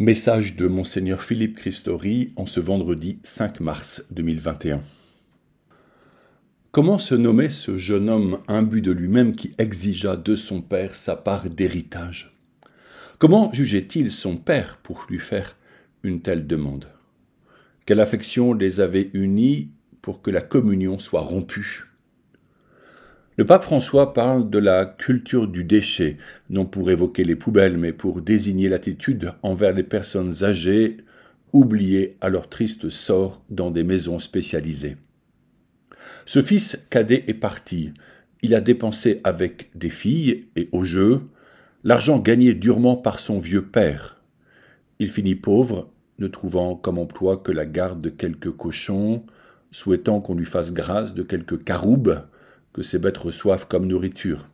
Message 0.00 0.54
de 0.54 0.68
Monseigneur 0.68 1.24
Philippe 1.24 1.56
Christori 1.56 2.30
en 2.36 2.46
ce 2.46 2.60
vendredi 2.60 3.18
5 3.24 3.58
mars 3.58 4.06
2021. 4.12 4.80
Comment 6.70 6.98
se 6.98 7.16
nommait 7.16 7.50
ce 7.50 7.76
jeune 7.76 8.08
homme 8.08 8.38
imbu 8.46 8.80
de 8.80 8.92
lui-même 8.92 9.34
qui 9.34 9.56
exigea 9.58 10.14
de 10.14 10.36
son 10.36 10.62
père 10.62 10.94
sa 10.94 11.16
part 11.16 11.50
d'héritage? 11.50 12.32
Comment 13.18 13.52
jugeait-il 13.52 14.12
son 14.12 14.36
père 14.36 14.76
pour 14.84 15.04
lui 15.10 15.18
faire 15.18 15.56
une 16.04 16.20
telle 16.20 16.46
demande? 16.46 16.86
Quelle 17.84 17.98
affection 17.98 18.54
les 18.54 18.78
avait 18.78 19.10
unis 19.14 19.72
pour 20.00 20.22
que 20.22 20.30
la 20.30 20.42
communion 20.42 21.00
soit 21.00 21.22
rompue? 21.22 21.88
Le 23.38 23.46
pape 23.46 23.62
François 23.62 24.12
parle 24.14 24.50
de 24.50 24.58
la 24.58 24.84
culture 24.84 25.46
du 25.46 25.62
déchet, 25.62 26.16
non 26.50 26.66
pour 26.66 26.90
évoquer 26.90 27.22
les 27.22 27.36
poubelles, 27.36 27.78
mais 27.78 27.92
pour 27.92 28.20
désigner 28.20 28.68
l'attitude 28.68 29.30
envers 29.42 29.72
les 29.72 29.84
personnes 29.84 30.42
âgées, 30.42 30.96
oubliées 31.52 32.16
à 32.20 32.30
leur 32.30 32.48
triste 32.48 32.88
sort 32.88 33.44
dans 33.48 33.70
des 33.70 33.84
maisons 33.84 34.18
spécialisées. 34.18 34.96
Ce 36.26 36.42
fils 36.42 36.84
cadet 36.90 37.22
est 37.28 37.34
parti. 37.34 37.92
Il 38.42 38.56
a 38.56 38.60
dépensé 38.60 39.20
avec 39.22 39.70
des 39.76 39.90
filles 39.90 40.48
et 40.56 40.68
au 40.72 40.82
jeu 40.82 41.20
l'argent 41.84 42.18
gagné 42.18 42.54
durement 42.54 42.96
par 42.96 43.20
son 43.20 43.38
vieux 43.38 43.66
père. 43.66 44.20
Il 44.98 45.08
finit 45.08 45.36
pauvre, 45.36 45.92
ne 46.18 46.26
trouvant 46.26 46.74
comme 46.74 46.98
emploi 46.98 47.36
que 47.36 47.52
la 47.52 47.66
garde 47.66 48.00
de 48.00 48.10
quelques 48.10 48.50
cochons, 48.50 49.22
souhaitant 49.70 50.20
qu'on 50.20 50.34
lui 50.34 50.44
fasse 50.44 50.72
grâce 50.72 51.14
de 51.14 51.22
quelques 51.22 51.62
caroubes, 51.62 52.24
que 52.72 52.82
ces 52.82 52.98
bêtes 52.98 53.18
reçoivent 53.18 53.66
comme 53.66 53.86
nourriture. 53.86 54.46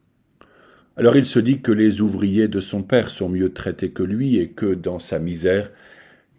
Alors 0.96 1.16
il 1.16 1.26
se 1.26 1.40
dit 1.40 1.60
que 1.60 1.72
les 1.72 2.00
ouvriers 2.00 2.48
de 2.48 2.60
son 2.60 2.82
père 2.82 3.10
sont 3.10 3.28
mieux 3.28 3.52
traités 3.52 3.90
que 3.90 4.02
lui 4.02 4.36
et 4.36 4.50
que, 4.50 4.74
dans 4.74 4.98
sa 4.98 5.18
misère, 5.18 5.70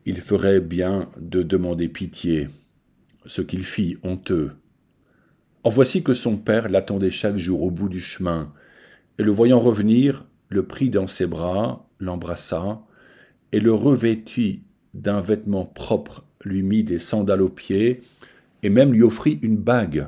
il 0.05 0.21
ferait 0.21 0.61
bien 0.61 1.09
de 1.19 1.43
demander 1.43 1.89
pitié, 1.89 2.47
ce 3.25 3.41
qu'il 3.41 3.65
fit 3.65 3.97
honteux. 4.03 4.51
En 5.63 5.69
voici 5.69 6.03
que 6.03 6.13
son 6.13 6.37
père 6.37 6.69
l'attendait 6.69 7.09
chaque 7.09 7.37
jour 7.37 7.63
au 7.63 7.71
bout 7.71 7.89
du 7.89 7.99
chemin, 7.99 8.53
et 9.17 9.23
le 9.23 9.31
voyant 9.31 9.59
revenir, 9.59 10.25
le 10.49 10.63
prit 10.63 10.89
dans 10.89 11.07
ses 11.07 11.25
bras, 11.25 11.89
l'embrassa, 11.99 12.81
et 13.51 13.59
le 13.59 13.73
revêtit 13.73 14.63
d'un 14.93 15.21
vêtement 15.21 15.65
propre, 15.65 16.25
lui 16.43 16.61
mit 16.61 16.83
des 16.83 16.99
sandales 16.99 17.41
aux 17.41 17.49
pieds, 17.49 18.01
et 18.63 18.69
même 18.69 18.93
lui 18.93 19.03
offrit 19.03 19.39
une 19.41 19.57
bague 19.57 20.07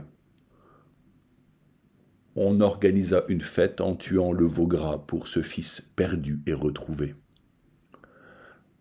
on 2.37 2.61
organisa 2.61 3.23
une 3.29 3.41
fête 3.41 3.81
en 3.81 3.95
tuant 3.95 4.31
le 4.31 4.45
veau 4.45 4.67
gras 4.67 4.99
pour 4.99 5.27
ce 5.27 5.41
fils 5.41 5.81
perdu 5.95 6.39
et 6.45 6.53
retrouvé. 6.53 7.15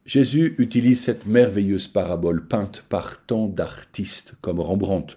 Jésus 0.05 0.55
utilise 0.59 1.01
cette 1.01 1.27
merveilleuse 1.27 1.89
parabole 1.89 2.47
peinte 2.47 2.85
par 2.89 3.25
tant 3.25 3.49
d'artistes 3.49 4.35
comme 4.43 4.61
Rembrandt 4.61 5.17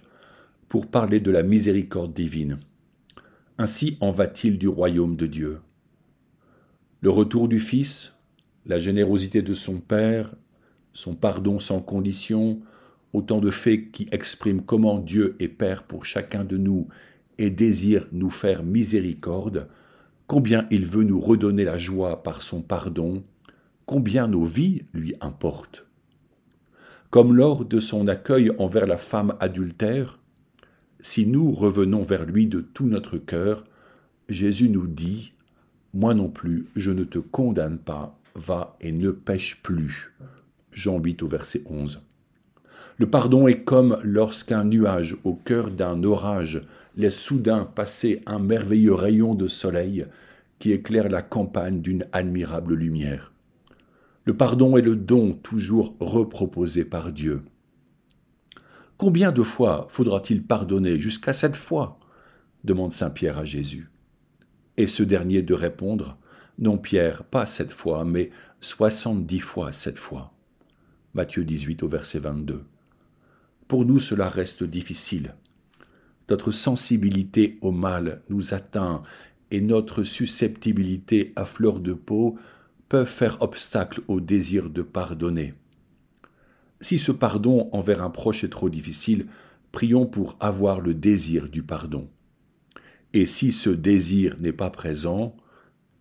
pour 0.69 0.87
parler 0.87 1.19
de 1.19 1.31
la 1.31 1.43
miséricorde 1.43 2.13
divine. 2.13 2.57
Ainsi 3.57 3.97
en 3.99 4.11
va-t-il 4.11 4.57
du 4.57 4.69
royaume 4.69 5.17
de 5.17 5.27
Dieu. 5.27 5.59
Le 7.01 7.09
retour 7.09 7.49
du 7.49 7.59
Fils, 7.59 8.13
la 8.65 8.79
générosité 8.79 9.41
de 9.41 9.53
son 9.53 9.79
Père, 9.79 10.33
son 10.93 11.13
pardon 11.13 11.59
sans 11.59 11.81
condition, 11.81 12.61
autant 13.11 13.41
de 13.41 13.49
faits 13.49 13.91
qui 13.91 14.07
expriment 14.11 14.61
comment 14.61 14.97
Dieu 14.97 15.35
est 15.39 15.49
Père 15.49 15.83
pour 15.83 16.05
chacun 16.05 16.45
de 16.45 16.57
nous 16.57 16.87
et 17.39 17.49
désire 17.49 18.05
nous 18.11 18.29
faire 18.29 18.63
miséricorde, 18.63 19.67
combien 20.27 20.67
il 20.69 20.85
veut 20.85 21.03
nous 21.03 21.19
redonner 21.19 21.63
la 21.63 21.79
joie 21.79 22.21
par 22.21 22.43
son 22.43 22.61
pardon, 22.61 23.23
combien 23.87 24.27
nos 24.27 24.43
vies 24.43 24.83
lui 24.93 25.15
importent. 25.21 25.85
Comme 27.09 27.33
lors 27.33 27.65
de 27.65 27.79
son 27.79 28.07
accueil 28.07 28.51
envers 28.59 28.85
la 28.85 28.97
femme 28.97 29.35
adultère, 29.39 30.19
si 30.99 31.25
nous 31.25 31.51
revenons 31.51 32.03
vers 32.03 32.25
lui 32.25 32.45
de 32.45 32.59
tout 32.59 32.85
notre 32.85 33.17
cœur, 33.17 33.63
Jésus 34.27 34.69
nous 34.69 34.85
dit 34.85 35.33
Moi 35.93 36.13
non 36.13 36.29
plus, 36.29 36.67
je 36.75 36.91
ne 36.91 37.05
te 37.05 37.17
condamne 37.17 37.79
pas, 37.79 38.19
va 38.35 38.77
et 38.81 38.91
ne 38.91 39.11
pêche 39.11 39.61
plus. 39.63 40.13
Jean 40.71 40.99
8 40.99 41.23
au 41.23 41.27
verset 41.27 41.63
11. 41.65 42.01
Le 42.99 43.09
pardon 43.09 43.47
est 43.47 43.63
comme 43.63 43.97
lorsqu'un 44.03 44.65
nuage 44.65 45.15
au 45.23 45.33
cœur 45.33 45.71
d'un 45.71 46.03
orage 46.03 46.61
laisse 46.97 47.17
soudain 47.17 47.63
passer 47.63 48.21
un 48.25 48.39
merveilleux 48.39 48.93
rayon 48.93 49.35
de 49.35 49.47
soleil 49.47 50.05
qui 50.59 50.73
éclaire 50.73 51.07
la 51.07 51.21
campagne 51.21 51.79
d'une 51.81 52.05
admirable 52.11 52.75
lumière. 52.75 53.31
Le 54.25 54.35
pardon 54.35 54.75
est 54.75 54.81
le 54.81 54.97
don 54.97 55.31
toujours 55.31 55.95
reproposé 56.01 56.83
par 56.83 57.13
Dieu. 57.13 57.43
Combien 58.97 59.31
de 59.31 59.43
fois 59.43 59.87
faudra-t-il 59.89 60.43
pardonner 60.43 60.99
Jusqu'à 60.99 61.31
sept 61.31 61.55
fois? 61.55 61.99
demande 62.65 62.91
Saint 62.91 63.11
Pierre 63.11 63.37
à 63.37 63.45
Jésus. 63.45 63.89
Et 64.75 64.87
ce 64.87 65.03
dernier 65.03 65.41
de 65.41 65.53
répondre 65.53 66.17
Non, 66.57 66.77
Pierre, 66.77 67.23
pas 67.23 67.45
sept 67.45 67.71
fois, 67.71 68.03
mais 68.03 68.29
soixante-dix 68.59 69.39
fois 69.39 69.71
sept 69.71 69.97
fois. 69.97 70.33
Matthieu 71.13 71.45
18 71.45 71.81
au 71.83 71.87
verset 71.87 72.19
22. 72.19 72.65
Pour 73.69 73.85
nous, 73.85 73.99
cela 73.99 74.29
reste 74.29 74.63
difficile. 74.63 75.35
Notre 76.27 76.49
sensibilité 76.49 77.59
au 77.61 77.71
mal 77.71 78.23
nous 78.27 78.55
atteint 78.55 79.03
et 79.51 79.61
notre 79.61 80.03
susceptibilité 80.03 81.33
à 81.35 81.45
fleur 81.45 81.79
de 81.79 81.93
peau 81.93 82.35
peuvent 82.89 83.07
faire 83.07 83.39
obstacle 83.43 84.01
au 84.07 84.21
désir 84.21 84.71
de 84.71 84.81
pardonner. 84.81 85.53
Si 86.81 86.97
ce 86.97 87.11
pardon 87.11 87.69
envers 87.71 88.03
un 88.03 88.09
proche 88.09 88.43
est 88.43 88.49
trop 88.49 88.71
difficile, 88.71 89.27
prions 89.71 90.07
pour 90.07 90.35
avoir 90.39 90.81
le 90.81 90.95
désir 90.95 91.47
du 91.47 91.61
pardon. 91.61 92.09
Et 93.13 93.27
si 93.27 93.51
ce 93.51 93.69
désir 93.69 94.35
n'est 94.39 94.51
pas 94.51 94.71
présent, 94.71 95.37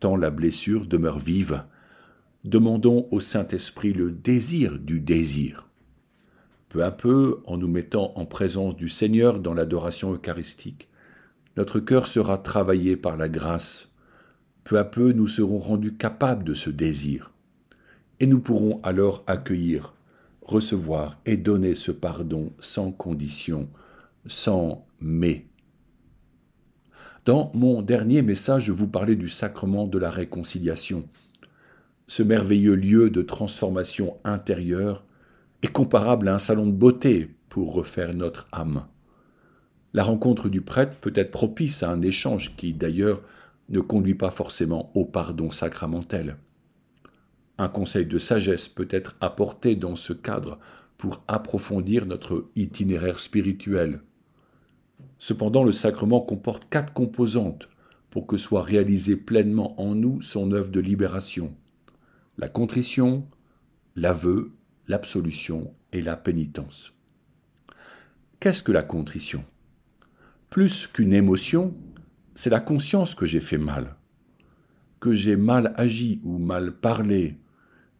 tant 0.00 0.16
la 0.16 0.30
blessure 0.30 0.86
demeure 0.86 1.18
vive, 1.18 1.64
demandons 2.44 3.08
au 3.10 3.20
Saint-Esprit 3.20 3.92
le 3.92 4.10
désir 4.10 4.78
du 4.78 5.00
désir. 5.00 5.67
Peu 6.68 6.84
à 6.84 6.90
peu, 6.90 7.40
en 7.46 7.56
nous 7.56 7.68
mettant 7.68 8.12
en 8.16 8.26
présence 8.26 8.76
du 8.76 8.88
Seigneur 8.88 9.40
dans 9.40 9.54
l'adoration 9.54 10.12
eucharistique, 10.12 10.88
notre 11.56 11.80
cœur 11.80 12.06
sera 12.06 12.38
travaillé 12.38 12.96
par 12.96 13.16
la 13.16 13.28
grâce. 13.28 13.90
Peu 14.64 14.78
à 14.78 14.84
peu, 14.84 15.12
nous 15.12 15.26
serons 15.26 15.58
rendus 15.58 15.94
capables 15.94 16.44
de 16.44 16.54
ce 16.54 16.68
désir. 16.68 17.32
Et 18.20 18.26
nous 18.26 18.40
pourrons 18.40 18.80
alors 18.82 19.24
accueillir, 19.26 19.94
recevoir 20.42 21.18
et 21.24 21.36
donner 21.36 21.74
ce 21.74 21.90
pardon 21.90 22.52
sans 22.58 22.92
condition, 22.92 23.68
sans 24.26 24.86
mais. 25.00 25.46
Dans 27.24 27.50
mon 27.54 27.82
dernier 27.82 28.22
message, 28.22 28.64
je 28.64 28.72
vous 28.72 28.88
parlais 28.88 29.16
du 29.16 29.28
sacrement 29.28 29.86
de 29.86 29.98
la 29.98 30.10
réconciliation, 30.10 31.08
ce 32.06 32.22
merveilleux 32.22 32.74
lieu 32.74 33.10
de 33.10 33.22
transformation 33.22 34.16
intérieure 34.24 35.04
est 35.62 35.72
comparable 35.72 36.28
à 36.28 36.34
un 36.34 36.38
salon 36.38 36.66
de 36.66 36.72
beauté 36.72 37.30
pour 37.48 37.74
refaire 37.74 38.14
notre 38.14 38.46
âme. 38.52 38.86
La 39.94 40.04
rencontre 40.04 40.48
du 40.48 40.60
prêtre 40.60 40.96
peut 41.00 41.12
être 41.14 41.30
propice 41.30 41.82
à 41.82 41.90
un 41.90 42.02
échange 42.02 42.54
qui, 42.56 42.74
d'ailleurs, 42.74 43.22
ne 43.68 43.80
conduit 43.80 44.14
pas 44.14 44.30
forcément 44.30 44.90
au 44.94 45.04
pardon 45.04 45.50
sacramentel. 45.50 46.36
Un 47.58 47.68
conseil 47.68 48.06
de 48.06 48.18
sagesse 48.18 48.68
peut 48.68 48.88
être 48.90 49.16
apporté 49.20 49.74
dans 49.74 49.96
ce 49.96 50.12
cadre 50.12 50.58
pour 50.96 51.22
approfondir 51.26 52.06
notre 52.06 52.46
itinéraire 52.54 53.18
spirituel. 53.18 54.02
Cependant, 55.18 55.64
le 55.64 55.72
sacrement 55.72 56.20
comporte 56.20 56.68
quatre 56.68 56.92
composantes 56.92 57.68
pour 58.10 58.26
que 58.26 58.36
soit 58.36 58.62
réalisée 58.62 59.16
pleinement 59.16 59.80
en 59.80 59.94
nous 59.94 60.22
son 60.22 60.52
œuvre 60.52 60.70
de 60.70 60.80
libération. 60.80 61.54
La 62.36 62.48
contrition, 62.48 63.26
l'aveu 63.96 64.52
l'absolution 64.88 65.74
et 65.92 66.02
la 66.02 66.16
pénitence. 66.16 66.94
Qu'est-ce 68.40 68.62
que 68.62 68.72
la 68.72 68.82
contrition? 68.82 69.44
Plus 70.50 70.86
qu'une 70.86 71.12
émotion, 71.12 71.76
c'est 72.34 72.50
la 72.50 72.60
conscience 72.60 73.14
que 73.14 73.26
j'ai 73.26 73.40
fait 73.40 73.58
mal, 73.58 73.96
que 74.98 75.12
j'ai 75.12 75.36
mal 75.36 75.74
agi 75.76 76.20
ou 76.24 76.38
mal 76.38 76.72
parlé, 76.72 77.38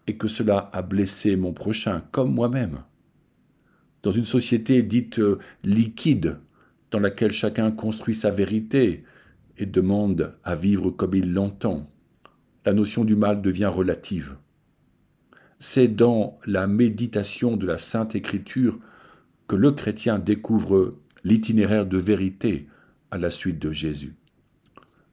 et 0.06 0.16
que 0.16 0.28
cela 0.28 0.70
a 0.72 0.80
blessé 0.80 1.36
mon 1.36 1.52
prochain 1.52 2.02
comme 2.10 2.32
moi-même. 2.32 2.82
Dans 4.02 4.12
une 4.12 4.24
société 4.24 4.82
dite 4.82 5.20
liquide, 5.64 6.38
dans 6.90 7.00
laquelle 7.00 7.32
chacun 7.32 7.70
construit 7.70 8.14
sa 8.14 8.30
vérité 8.30 9.04
et 9.58 9.66
demande 9.66 10.38
à 10.44 10.54
vivre 10.54 10.90
comme 10.90 11.14
il 11.14 11.34
l'entend, 11.34 11.90
la 12.64 12.72
notion 12.72 13.04
du 13.04 13.16
mal 13.16 13.42
devient 13.42 13.66
relative 13.66 14.36
c'est 15.58 15.88
dans 15.88 16.38
la 16.46 16.66
méditation 16.66 17.56
de 17.56 17.66
la 17.66 17.78
Sainte 17.78 18.14
Écriture 18.14 18.78
que 19.48 19.56
le 19.56 19.72
chrétien 19.72 20.18
découvre 20.18 20.96
l'itinéraire 21.24 21.86
de 21.86 21.98
vérité 21.98 22.68
à 23.10 23.18
la 23.18 23.30
suite 23.30 23.58
de 23.58 23.72
Jésus. 23.72 24.14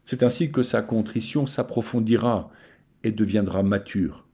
C'est 0.03 0.21
ainsi 0.21 0.51
que 0.51 0.62
sa 0.62 0.81
contrition 0.81 1.47
s'approfondira 1.47 2.51
et 3.03 3.12
deviendra 3.12 3.63
mature. 3.63 4.27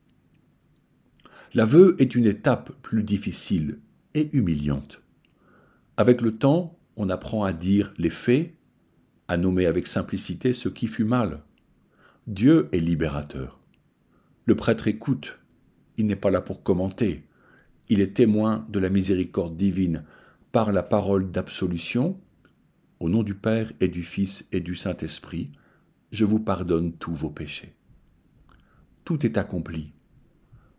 L'aveu 1.53 1.95
est 1.99 2.15
une 2.15 2.25
étape 2.25 2.71
plus 2.81 3.03
difficile 3.03 3.79
et 4.13 4.29
humiliante. 4.33 5.01
Avec 5.97 6.21
le 6.21 6.37
temps, 6.37 6.77
on 6.97 7.09
apprend 7.09 7.43
à 7.43 7.53
dire 7.53 7.93
les 7.97 8.09
faits, 8.09 8.53
à 9.27 9.37
nommer 9.37 9.65
avec 9.65 9.87
simplicité 9.87 10.53
ce 10.53 10.67
qui 10.67 10.87
fut 10.87 11.03
mal. 11.05 11.43
Dieu 12.27 12.67
est 12.73 12.79
libérateur. 12.79 13.59
Le 14.45 14.55
prêtre 14.55 14.87
écoute, 14.87 15.40
il 15.97 16.05
n'est 16.05 16.15
pas 16.15 16.31
là 16.31 16.41
pour 16.41 16.63
commenter, 16.63 17.23
il 17.89 17.99
est 17.99 18.13
témoin 18.13 18.65
de 18.69 18.79
la 18.79 18.89
miséricorde 18.89 19.57
divine 19.57 20.05
par 20.53 20.71
la 20.71 20.81
parole 20.81 21.29
d'absolution. 21.29 22.17
Au 23.01 23.09
nom 23.09 23.21
du 23.21 23.35
Père 23.35 23.73
et 23.81 23.89
du 23.89 24.01
Fils 24.01 24.45
et 24.53 24.61
du 24.61 24.75
Saint-Esprit, 24.75 25.51
je 26.11 26.23
vous 26.23 26.39
pardonne 26.39 26.93
tous 26.93 27.13
vos 27.13 27.31
péchés. 27.31 27.73
Tout 29.03 29.25
est 29.25 29.37
accompli. 29.37 29.91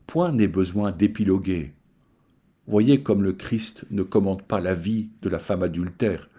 Point 0.07 0.33
n'est 0.33 0.49
besoin 0.49 0.91
d'épiloguer. 0.91 1.75
Voyez 2.67 3.03
comme 3.03 3.23
le 3.23 3.33
Christ 3.35 3.85
ne 3.91 4.03
commande 4.03 4.43
pas 4.43 4.61
la 4.61 4.73
vie 4.73 5.11
de 5.21 5.29
la 5.29 5.39
femme 5.39 5.63
adultère, 5.63 6.31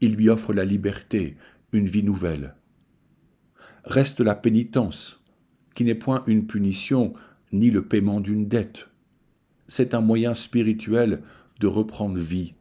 il 0.00 0.14
lui 0.14 0.28
offre 0.28 0.52
la 0.52 0.64
liberté, 0.64 1.36
une 1.72 1.86
vie 1.86 2.02
nouvelle. 2.02 2.56
Reste 3.84 4.20
la 4.20 4.34
pénitence, 4.34 5.20
qui 5.74 5.84
n'est 5.84 5.94
point 5.94 6.24
une 6.26 6.46
punition 6.46 7.12
ni 7.52 7.70
le 7.70 7.82
paiement 7.82 8.20
d'une 8.20 8.46
dette. 8.48 8.88
C'est 9.66 9.94
un 9.94 10.00
moyen 10.00 10.34
spirituel 10.34 11.22
de 11.60 11.66
reprendre 11.66 12.18
vie, 12.18 12.54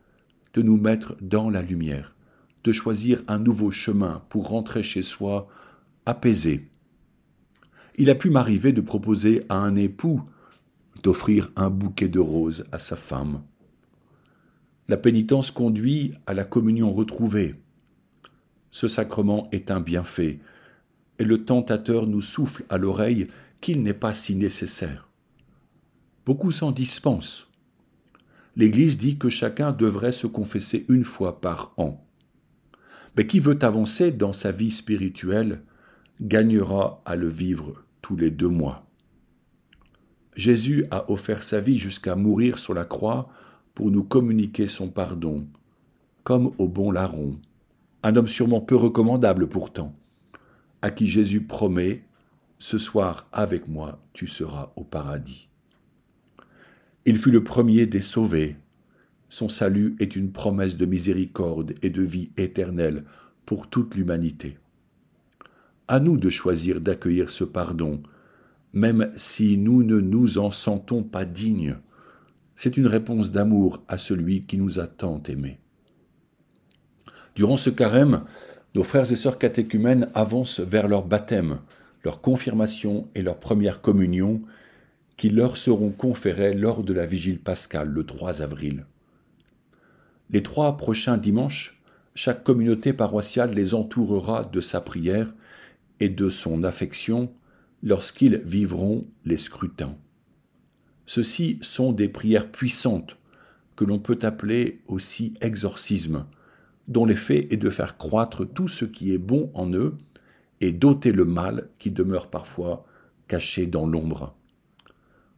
de 0.54 0.62
nous 0.62 0.78
mettre 0.78 1.16
dans 1.22 1.50
la 1.50 1.62
lumière, 1.62 2.16
de 2.64 2.72
choisir 2.72 3.24
un 3.28 3.40
nouveau 3.40 3.72
chemin 3.72 4.24
pour 4.30 4.50
rentrer 4.50 4.84
chez 4.84 5.02
soi 5.02 5.48
apaisé. 6.06 6.70
Il 7.96 8.10
a 8.10 8.16
pu 8.16 8.30
m'arriver 8.30 8.72
de 8.72 8.82
proposer 8.82 9.44
à 9.50 9.56
un 9.56 9.76
époux 9.76 10.22
d'offrir 11.04 11.52
un 11.56 11.70
bouquet 11.70 12.08
de 12.08 12.20
roses 12.20 12.66
à 12.72 12.80
sa 12.80 12.96
femme. 12.96 13.42
La 14.88 14.98
pénitence 14.98 15.52
conduit 15.52 16.14
à 16.26 16.34
la 16.34 16.44
communion 16.44 16.92
retrouvée. 16.94 17.56
Ce 18.72 18.88
sacrement 18.88 19.48
est 19.52 19.72
un 19.72 19.82
bienfait, 19.82 20.40
et 21.20 21.26
le 21.26 21.44
tentateur 21.46 22.08
nous 22.08 22.22
souffle 22.22 22.66
à 22.70 22.78
l'oreille 22.78 23.28
qu'il 23.62 23.84
n'est 23.84 23.94
pas 23.94 24.14
si 24.14 24.36
nécessaire. 24.36 25.10
Beaucoup 26.26 26.52
s'en 26.52 26.72
dispensent. 26.72 27.48
L'Église 28.56 28.98
dit 28.98 29.18
que 29.18 29.30
chacun 29.30 29.72
devrait 29.72 30.12
se 30.12 30.28
confesser 30.28 30.86
une 30.90 31.04
fois 31.04 31.42
par 31.42 31.74
an. 31.78 32.06
Mais 33.16 33.26
qui 33.26 33.40
veut 33.40 33.60
avancer 33.62 34.12
dans 34.12 34.34
sa 34.34 34.52
vie 34.52 34.72
spirituelle 34.72 35.64
gagnera 36.22 37.02
à 37.06 37.16
le 37.16 37.28
vivre 37.28 37.84
tous 38.02 38.16
les 38.16 38.32
deux 38.32 38.50
mois. 38.50 38.86
Jésus 40.36 40.86
a 40.92 41.10
offert 41.12 41.44
sa 41.44 41.60
vie 41.60 41.78
jusqu'à 41.78 42.16
mourir 42.16 42.60
sur 42.60 42.74
la 42.74 42.86
croix 42.86 43.30
pour 43.74 43.92
nous 43.92 44.04
communiquer 44.04 44.68
son 44.68 44.90
pardon, 44.90 45.48
comme 46.24 46.52
au 46.58 46.68
bon 46.68 46.92
larron, 46.92 47.40
un 48.04 48.16
homme 48.16 48.28
sûrement 48.28 48.62
peu 48.62 48.76
recommandable 48.76 49.48
pourtant, 49.48 49.96
à 50.82 50.92
qui 50.92 51.08
Jésus 51.08 51.42
promet 51.42 52.04
Ce 52.62 52.78
soir 52.78 53.28
avec 53.32 53.70
moi 53.70 54.04
tu 54.12 54.28
seras 54.28 54.74
au 54.76 54.84
paradis. 54.84 55.48
Il 57.06 57.18
fut 57.18 57.32
le 57.32 57.42
premier 57.42 57.86
des 57.86 58.02
sauvés. 58.02 58.58
Son 59.30 59.48
salut 59.48 59.96
est 60.00 60.18
une 60.18 60.34
promesse 60.34 60.76
de 60.76 60.86
miséricorde 60.86 61.74
et 61.82 61.90
de 61.90 62.02
vie 62.02 62.32
éternelle 62.36 63.06
pour 63.46 63.70
toute 63.70 63.96
l'humanité. 63.96 64.58
À 65.88 66.02
nous 66.02 66.18
de 66.18 66.30
choisir 66.30 66.82
d'accueillir 66.82 67.30
ce 67.30 67.46
pardon, 67.46 68.04
même 68.74 69.10
si 69.16 69.58
nous 69.58 69.82
ne 69.82 70.02
nous 70.02 70.38
en 70.38 70.52
sentons 70.52 71.02
pas 71.02 71.26
dignes. 71.26 71.78
C'est 72.56 72.76
une 72.76 72.88
réponse 72.88 73.32
d'amour 73.32 73.82
à 73.88 73.98
celui 73.98 74.42
qui 74.42 74.58
nous 74.58 74.80
a 74.80 74.88
tant 74.88 75.24
aimés. 75.24 75.60
Durant 77.36 77.58
ce 77.58 77.70
carême, 77.70 78.26
nos 78.76 78.84
frères 78.84 79.10
et 79.10 79.16
sœurs 79.16 79.40
catéchumènes 79.40 80.10
avancent 80.14 80.60
vers 80.60 80.90
leur 80.90 81.06
baptême, 81.06 81.60
leur 82.04 82.22
confirmation 82.22 83.08
et 83.16 83.22
leur 83.22 83.40
première 83.40 83.82
communion, 83.82 84.42
qui 85.18 85.30
leur 85.30 85.58
seront 85.58 85.92
conférées 85.92 86.54
lors 86.54 86.84
de 86.84 86.94
la 86.94 87.06
vigile 87.06 87.40
pascale 87.40 87.90
le 87.90 88.06
3 88.06 88.42
avril. 88.42 88.86
Les 90.30 90.44
trois 90.44 90.78
prochains 90.78 91.18
dimanches, 91.18 91.82
chaque 92.16 92.44
communauté 92.44 92.94
paroissiale 92.94 93.54
les 93.54 93.74
entourera 93.74 94.44
de 94.44 94.62
sa 94.62 94.80
prière 94.80 95.34
et 96.00 96.10
de 96.10 96.30
son 96.30 96.64
affection 96.64 97.32
lorsqu'ils 97.84 98.38
vivront 98.46 99.08
les 99.26 99.38
scrutins. 99.38 99.98
Ceux-ci 101.06 101.58
sont 101.62 101.92
des 101.92 102.10
prières 102.10 102.52
puissantes 102.52 103.18
que 103.76 103.86
l'on 103.86 104.00
peut 104.00 104.20
appeler 104.22 104.82
aussi 104.88 105.34
exorcisme, 105.42 106.28
dont 106.88 107.06
l'effet 107.06 107.48
est 107.50 107.58
de 107.58 107.70
faire 107.70 107.98
croître 107.98 108.46
tout 108.46 108.68
ce 108.68 108.86
qui 108.86 109.14
est 109.14 109.18
bon 109.18 109.52
en 109.54 109.74
eux 109.74 109.98
et 110.62 110.72
d'ôter 110.72 111.12
le 111.12 111.26
mal 111.26 111.70
qui 111.80 111.92
demeure 111.92 112.30
parfois 112.30 112.86
caché 113.28 113.66
dans 113.66 113.86
l'ombre. 113.86 114.36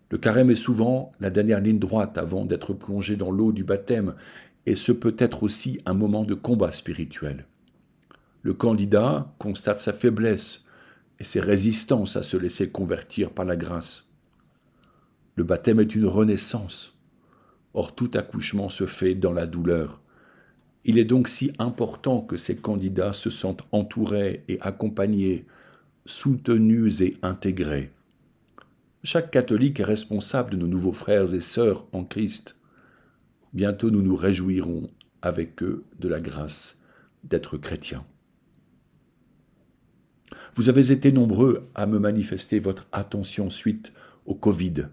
Le 0.10 0.18
carême 0.18 0.50
est 0.50 0.56
souvent 0.56 1.12
la 1.20 1.30
dernière 1.30 1.62
ligne 1.62 1.80
droite 1.80 2.18
avant 2.18 2.46
d'être 2.46 2.74
plongé 2.74 3.16
dans 3.16 3.32
l'eau 3.32 3.52
du 3.52 3.64
baptême, 3.64 4.16
et 4.66 4.76
ce 4.76 4.92
peut 4.92 5.16
être 5.18 5.44
aussi 5.44 5.80
un 5.86 5.94
moment 5.94 6.24
de 6.24 6.34
combat 6.34 6.72
spirituel. 6.72 7.46
Le 8.42 8.54
candidat 8.54 9.34
constate 9.40 9.80
sa 9.80 9.94
faiblesse, 9.94 10.64
et 11.22 11.24
ses 11.24 11.40
résistances 11.40 12.16
à 12.16 12.24
se 12.24 12.36
laisser 12.36 12.72
convertir 12.72 13.30
par 13.30 13.46
la 13.46 13.56
grâce. 13.56 14.08
Le 15.36 15.44
baptême 15.44 15.80
est 15.80 15.94
une 15.96 16.08
renaissance. 16.08 16.98
Or 17.76 17.94
tout 17.94 18.10
accouchement 18.16 18.70
se 18.70 18.88
fait 18.88 19.14
dans 19.14 19.32
la 19.32 19.46
douleur. 19.46 20.01
Il 20.84 20.98
est 20.98 21.06
donc 21.06 21.28
si 21.28 21.52
important 21.60 22.22
que 22.22 22.38
ces 22.38 22.56
candidats 22.56 23.14
se 23.14 23.30
sentent 23.30 23.64
entourés 23.72 24.44
et 24.48 24.60
accompagnés, 24.62 25.46
soutenus 26.06 27.02
et 27.02 27.18
intégrés. 27.22 27.92
Chaque 29.04 29.32
catholique 29.32 29.80
est 29.80 29.86
responsable 29.86 30.52
de 30.52 30.58
nos 30.58 30.68
nouveaux 30.68 30.94
frères 30.94 31.34
et 31.34 31.40
sœurs 31.40 31.88
en 31.92 32.04
Christ. 32.04 32.56
Bientôt 33.54 33.92
nous 33.92 34.02
nous 34.02 34.16
réjouirons 34.16 34.90
avec 35.22 35.62
eux 35.62 35.86
de 36.00 36.08
la 36.08 36.20
grâce 36.20 36.80
d'être 37.24 37.58
chrétiens. 37.58 38.06
Vous 40.56 40.70
avez 40.70 40.92
été 40.92 41.12
nombreux 41.12 41.70
à 41.76 41.86
me 41.86 42.00
manifester 42.00 42.60
votre 42.60 42.88
attention 42.92 43.50
suite 43.50 43.94
au 44.26 44.34
Covid. 44.34 44.88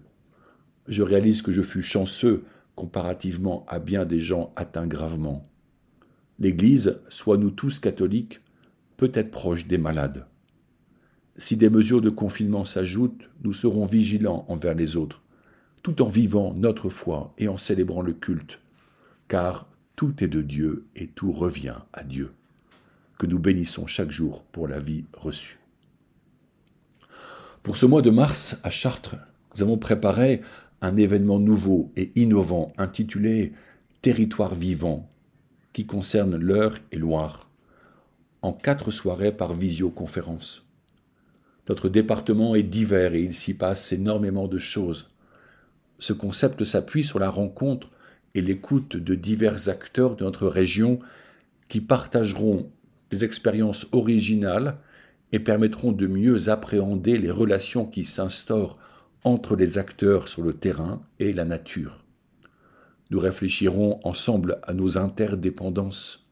Je 0.87 1.03
réalise 1.03 1.41
que 1.41 1.51
je 1.51 1.61
fus 1.61 1.81
chanceux 1.81 2.43
comparativement 2.75 3.65
à 3.67 3.79
bien 3.79 4.05
des 4.05 4.21
gens 4.21 4.53
atteints 4.55 4.87
gravement. 4.87 5.48
L'Église, 6.39 6.99
soit 7.09 7.37
nous 7.37 7.51
tous 7.51 7.79
catholiques, 7.79 8.41
peut 8.97 9.11
être 9.13 9.31
proche 9.31 9.67
des 9.67 9.77
malades. 9.77 10.25
Si 11.37 11.57
des 11.57 11.69
mesures 11.69 12.01
de 12.01 12.09
confinement 12.09 12.65
s'ajoutent, 12.65 13.29
nous 13.43 13.53
serons 13.53 13.85
vigilants 13.85 14.45
envers 14.47 14.75
les 14.75 14.97
autres, 14.97 15.21
tout 15.83 16.01
en 16.01 16.07
vivant 16.07 16.53
notre 16.53 16.89
foi 16.89 17.33
et 17.37 17.47
en 17.47 17.57
célébrant 17.57 18.01
le 18.01 18.13
culte, 18.13 18.59
car 19.27 19.69
tout 19.95 20.23
est 20.23 20.27
de 20.27 20.41
Dieu 20.41 20.85
et 20.95 21.07
tout 21.07 21.31
revient 21.31 21.77
à 21.93 22.03
Dieu 22.03 22.33
que 23.19 23.27
nous 23.27 23.37
bénissons 23.37 23.85
chaque 23.85 24.09
jour 24.09 24.43
pour 24.45 24.67
la 24.67 24.79
vie 24.79 25.03
reçue. 25.13 25.59
Pour 27.61 27.77
ce 27.77 27.85
mois 27.85 28.01
de 28.01 28.09
mars, 28.09 28.55
à 28.63 28.69
Chartres, 28.69 29.17
nous 29.53 29.61
avons 29.61 29.77
préparé 29.77 30.39
un 30.81 30.95
événement 30.95 31.37
nouveau 31.37 31.91
et 31.95 32.11
innovant 32.15 32.73
intitulé 32.77 33.51
Territoire 34.01 34.55
vivant, 34.55 35.09
qui 35.73 35.85
concerne 35.85 36.35
l'Eure 36.37 36.75
et 36.91 36.97
Loire, 36.97 37.49
en 38.41 38.53
quatre 38.53 38.91
soirées 38.91 39.31
par 39.31 39.53
visioconférence. 39.53 40.65
Notre 41.67 41.89
département 41.89 42.55
est 42.55 42.63
divers 42.63 43.13
et 43.13 43.21
il 43.21 43.33
s'y 43.33 43.53
passe 43.53 43.91
énormément 43.91 44.47
de 44.47 44.57
choses. 44.57 45.11
Ce 45.99 46.13
concept 46.13 46.63
s'appuie 46.63 47.03
sur 47.03 47.19
la 47.19 47.29
rencontre 47.29 47.89
et 48.33 48.41
l'écoute 48.41 48.97
de 48.97 49.15
divers 49.15 49.69
acteurs 49.69 50.15
de 50.15 50.23
notre 50.23 50.47
région 50.47 50.99
qui 51.67 51.81
partageront 51.81 52.71
des 53.11 53.23
expériences 53.23 53.87
originales 53.91 54.77
et 55.31 55.39
permettront 55.39 55.91
de 55.91 56.07
mieux 56.07 56.49
appréhender 56.49 57.17
les 57.17 57.31
relations 57.31 57.85
qui 57.85 58.05
s'instaurent 58.05 58.77
entre 59.23 59.55
les 59.55 59.77
acteurs 59.77 60.27
sur 60.27 60.41
le 60.41 60.53
terrain 60.53 61.01
et 61.19 61.33
la 61.33 61.45
nature. 61.45 62.03
Nous 63.09 63.19
réfléchirons 63.19 63.99
ensemble 64.03 64.59
à 64.63 64.73
nos 64.73 64.97
interdépendances. 64.97 66.27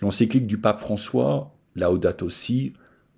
L'encyclique 0.00 0.46
du 0.46 0.58
pape 0.58 0.80
François, 0.80 1.54
Laudato 1.76 2.26
aussi, 2.26 2.72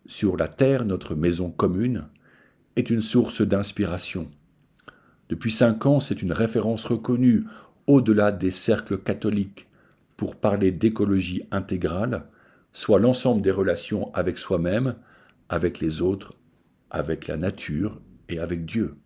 sur 0.07 0.37
la 0.37 0.49
terre, 0.49 0.85
notre 0.85 1.15
maison 1.15 1.51
commune, 1.51 2.09
est 2.77 2.91
une 2.91 3.03
source 3.03 3.43
d'inspiration. 3.43 4.31
Depuis 5.29 5.53
cinq 5.53 5.87
ans, 5.87 6.01
c'est 6.01 6.23
une 6.23 6.33
référence 6.33 6.85
reconnue 6.85 7.45
au-delà 7.87 8.33
des 8.33 8.51
cercles 8.51 8.99
catholiques 8.99 9.69
pour 10.17 10.37
parler 10.37 10.73
d'écologie 10.73 11.45
intégrale 11.51 12.27
soit 12.73 12.99
l'ensemble 12.99 13.43
des 13.43 13.51
relations 13.51 14.13
avec 14.15 14.39
soi-même, 14.39 14.97
avec 15.49 15.81
les 15.81 16.01
autres, 16.01 16.35
avec 16.91 17.27
la 17.29 17.37
nature 17.37 18.01
et 18.29 18.39
avec 18.39 18.65
Dieu. 18.65 18.97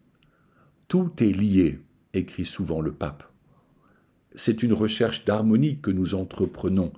Tout 0.88 1.12
est 1.18 1.32
lié, 1.32 1.80
écrit 2.14 2.44
souvent 2.44 2.80
le 2.80 2.92
pape. 2.92 3.24
C'est 4.36 4.62
une 4.62 4.74
recherche 4.74 5.24
d'harmonie 5.24 5.78
que 5.80 5.90
nous 5.90 6.14
entreprenons. 6.14 6.92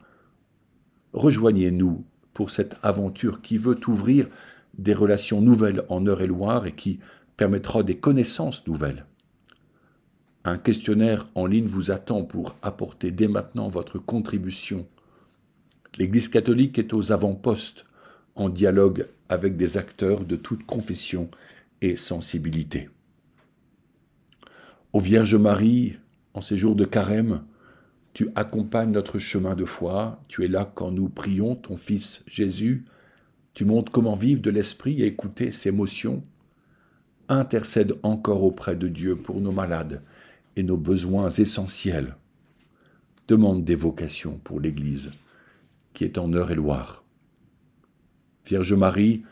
Rejoignez-nous 1.12 2.04
pour 2.34 2.50
cette 2.50 2.76
aventure 2.82 3.42
qui 3.42 3.58
veut 3.58 3.78
ouvrir 3.86 4.26
des 4.76 4.92
relations 4.92 5.40
nouvelles 5.40 5.84
en 5.88 6.04
Eure-et-Loire 6.04 6.66
et 6.66 6.72
qui 6.72 6.98
permettra 7.36 7.84
des 7.84 7.96
connaissances 7.96 8.66
nouvelles. 8.66 9.06
Un 10.44 10.58
questionnaire 10.58 11.28
en 11.36 11.46
ligne 11.46 11.66
vous 11.66 11.92
attend 11.92 12.24
pour 12.24 12.56
apporter 12.60 13.12
dès 13.12 13.28
maintenant 13.28 13.68
votre 13.68 13.98
contribution. 13.98 14.88
L'Église 15.96 16.28
catholique 16.28 16.78
est 16.78 16.92
aux 16.92 17.12
avant-postes 17.12 17.84
en 18.34 18.48
dialogue 18.48 19.06
avec 19.28 19.56
des 19.56 19.78
acteurs 19.78 20.24
de 20.24 20.36
toute 20.36 20.66
confession 20.66 21.30
et 21.82 21.96
sensibilité. 21.96 22.88
Ô 24.92 24.98
Vierge 24.98 25.36
Marie, 25.36 25.98
en 26.34 26.40
ces 26.40 26.56
jours 26.56 26.76
de 26.76 26.84
carême, 26.84 27.42
tu 28.12 28.28
accompagnes 28.34 28.90
notre 28.90 29.18
chemin 29.18 29.54
de 29.54 29.64
foi, 29.64 30.22
tu 30.28 30.44
es 30.44 30.48
là 30.48 30.70
quand 30.74 30.90
nous 30.90 31.08
prions 31.08 31.54
ton 31.54 31.76
Fils 31.76 32.22
Jésus, 32.26 32.84
tu 33.54 33.64
montres 33.64 33.92
comment 33.92 34.14
vivre 34.14 34.40
de 34.40 34.50
l'Esprit 34.50 35.02
et 35.02 35.06
écouter 35.06 35.50
ses 35.52 35.70
motions. 35.70 36.24
Intercède 37.28 37.94
encore 38.02 38.44
auprès 38.44 38.76
de 38.76 38.88
Dieu 38.88 39.16
pour 39.16 39.40
nos 39.40 39.52
malades 39.52 40.02
et 40.56 40.62
nos 40.62 40.76
besoins 40.76 41.30
essentiels. 41.30 42.16
Demande 43.26 43.64
des 43.64 43.74
vocations 43.74 44.40
pour 44.42 44.60
l'Église, 44.60 45.10
qui 45.92 46.04
est 46.04 46.18
en 46.18 46.32
heure 46.32 46.50
et 46.50 46.54
loire. 46.54 47.04
Vierge 48.46 48.72
Marie, 48.72 49.24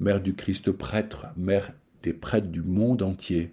Mère 0.00 0.20
du 0.20 0.34
Christ 0.34 0.72
prêtre, 0.72 1.26
Mère 1.36 1.72
des 2.02 2.12
prêtres 2.12 2.48
du 2.48 2.62
monde 2.62 3.02
entier, 3.02 3.52